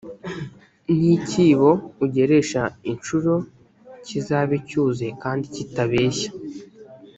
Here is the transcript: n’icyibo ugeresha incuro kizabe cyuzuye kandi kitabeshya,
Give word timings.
n’icyibo 0.97 1.69
ugeresha 2.05 2.61
incuro 2.91 3.33
kizabe 4.05 4.55
cyuzuye 4.67 5.11
kandi 5.23 5.45
kitabeshya, 5.55 6.29